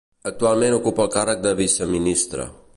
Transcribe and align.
Actualment 0.29 0.77
ocupa 0.77 1.05
el 1.05 1.13
càrrec 1.17 1.45
de 1.45 1.53
viceministra. 1.63 2.51